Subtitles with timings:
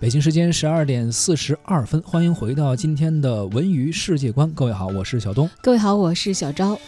[0.00, 4.48] 北京时间十二点四十二分，欢迎回到今天的文娱世界观。
[4.52, 5.50] 各位好，我是小东。
[5.60, 6.78] 各位好，我是小昭。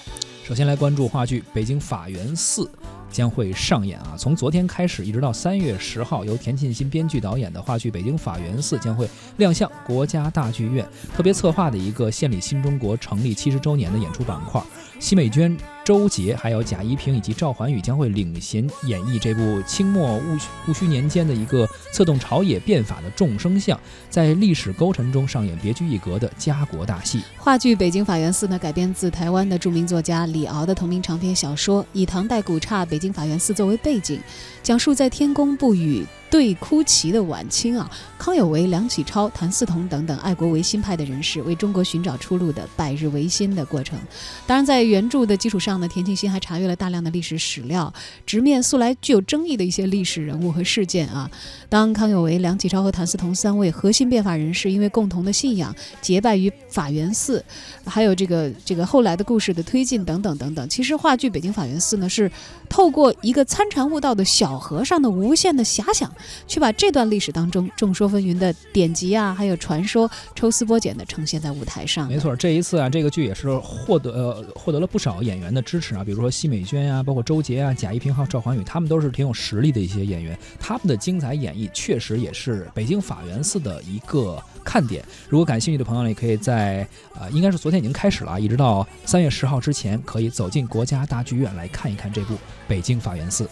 [0.45, 2.63] 首先来关注话剧《北京法源寺》
[3.11, 4.15] 将会上演啊！
[4.17, 10.87] 从昨天开始，一直到三月十号，由田沁鑫编剧导演的话剧《北京法源寺》将会亮相国家大剧院，
[11.17, 14.63] 特别策划的一个献礼新中国成立七十周年的演出板块。
[15.01, 15.57] 奚美娟。
[15.91, 23.77] 周杰、还有贾一平以及赵环宇将会领衔演绎这部清末戊戊戌年间的一个策动朝野变法的众生相，
[24.09, 27.23] 在历史沟沉中上演别具一格的家国大戏。
[27.37, 34.21] 话剧《北京法源寺》呢，改编自台湾的著名作家李敖的同名长篇小说，以唐代古刹北京法源寺作为背景，
[34.63, 36.07] 讲述在天公不语。
[36.31, 43.99] 对哭旗的晚清啊，康有为、梁启超、谭嗣同等等爱国维新派的人士为中国寻找出路的百日维新的过程。
[44.47, 47.93] 当然，在原著的基础上呢，田沁鑫还查阅了大量的历史史料，
[48.25, 51.29] 直面素来具有争议的一些历史人物和事件啊。
[51.69, 57.45] 当康有为、梁启超和谭嗣同三位核心变法人士因为共同的信仰结拜于法源寺，
[57.85, 60.69] 还有这个这个后来的故事的推进等等等等。
[60.69, 62.31] 其实话剧《北京法源寺》呢，是
[62.69, 66.09] 透过一个参禅悟道的小和尚的无限的遐想。
[66.47, 72.09] 去把这段历史当中众说纷纭的典籍啊，还有传说抽丝剥茧的呈现在舞台上。
[72.09, 85.05] 没错，这一次啊，这个剧也是获得呃获得了不少演员的支持啊，比如说奚美娟呀，包括周杰啊、贾一平还有赵环宇，他们都是挺有实力的一些演员，他们的精彩演绎确实也是北京法源寺的一个看点。
[85.29, 86.87] 如果感兴趣的朋友呢，也可以在
[87.19, 92.35] 呃，应该是昨天已经开始了，一直到三月十号之前，可以走进国家大剧院来看一看这部
[92.67, 93.45] 《北京法源寺》。